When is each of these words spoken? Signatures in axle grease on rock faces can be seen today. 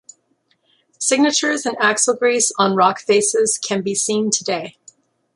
Signatures 0.97 1.63
in 1.63 1.75
axle 1.79 2.15
grease 2.15 2.51
on 2.57 2.75
rock 2.75 2.99
faces 3.01 3.59
can 3.59 3.83
be 3.83 3.93
seen 3.93 4.31
today. 4.31 4.75